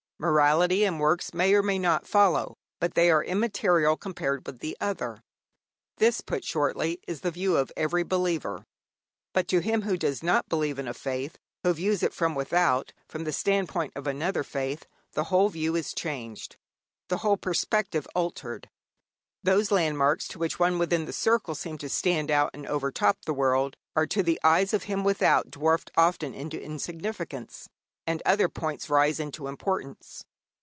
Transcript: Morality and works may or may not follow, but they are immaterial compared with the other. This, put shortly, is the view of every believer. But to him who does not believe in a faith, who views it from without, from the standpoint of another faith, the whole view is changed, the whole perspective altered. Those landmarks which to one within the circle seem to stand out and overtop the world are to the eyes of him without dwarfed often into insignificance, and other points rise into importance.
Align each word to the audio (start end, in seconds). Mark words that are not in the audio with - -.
Morality 0.23 0.83
and 0.83 0.99
works 0.99 1.33
may 1.33 1.51
or 1.51 1.63
may 1.63 1.79
not 1.79 2.05
follow, 2.05 2.55
but 2.79 2.93
they 2.93 3.09
are 3.09 3.23
immaterial 3.23 3.97
compared 3.97 4.45
with 4.45 4.59
the 4.59 4.77
other. 4.79 5.23
This, 5.97 6.21
put 6.21 6.43
shortly, 6.45 6.99
is 7.07 7.21
the 7.21 7.31
view 7.31 7.57
of 7.57 7.71
every 7.75 8.03
believer. 8.03 8.67
But 9.33 9.47
to 9.47 9.61
him 9.61 9.81
who 9.81 9.97
does 9.97 10.21
not 10.21 10.47
believe 10.47 10.77
in 10.77 10.87
a 10.87 10.93
faith, 10.93 11.39
who 11.63 11.73
views 11.73 12.03
it 12.03 12.13
from 12.13 12.35
without, 12.35 12.93
from 13.07 13.23
the 13.23 13.31
standpoint 13.31 13.93
of 13.95 14.05
another 14.05 14.43
faith, 14.43 14.85
the 15.13 15.23
whole 15.23 15.49
view 15.49 15.75
is 15.75 15.91
changed, 15.91 16.55
the 17.07 17.17
whole 17.25 17.35
perspective 17.37 18.05
altered. 18.13 18.69
Those 19.41 19.71
landmarks 19.71 20.35
which 20.35 20.53
to 20.53 20.59
one 20.59 20.77
within 20.77 21.05
the 21.05 21.13
circle 21.13 21.55
seem 21.55 21.79
to 21.79 21.89
stand 21.89 22.29
out 22.29 22.51
and 22.53 22.67
overtop 22.67 23.25
the 23.25 23.33
world 23.33 23.75
are 23.95 24.05
to 24.05 24.21
the 24.21 24.39
eyes 24.43 24.71
of 24.71 24.83
him 24.83 25.03
without 25.03 25.49
dwarfed 25.49 25.89
often 25.97 26.35
into 26.35 26.61
insignificance, 26.61 27.67
and 28.07 28.19
other 28.25 28.49
points 28.49 28.89
rise 28.89 29.19
into 29.19 29.47
importance. 29.47 30.25